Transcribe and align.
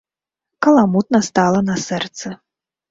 Каламутна 0.67 1.19
стала 1.29 1.59
на 1.69 1.75
сэрцы. 1.87 2.27